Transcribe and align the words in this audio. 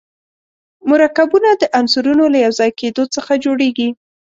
مرکبونه 0.89 1.49
د 1.61 1.63
عنصرونو 1.79 2.23
له 2.33 2.37
یو 2.45 2.51
ځای 2.59 2.71
کېدو 2.79 3.03
څخه 3.15 3.33
جوړیږي. 3.45 3.89